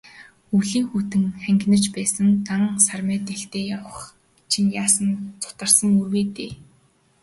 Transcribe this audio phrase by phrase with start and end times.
[0.55, 3.99] Өвлийн хүйтэн хангинаж байтал, дан сармай дээлтэй явах
[4.51, 5.09] чинь яасан
[5.43, 6.51] зутарсан үр вэ дээ.